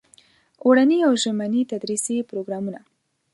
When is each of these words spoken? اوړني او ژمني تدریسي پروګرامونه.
اوړني 0.63 0.99
او 1.07 1.13
ژمني 1.23 1.61
تدریسي 1.71 2.17
پروګرامونه. 2.29 2.79